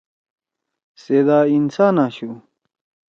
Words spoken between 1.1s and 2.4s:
دا انسان آشُو۔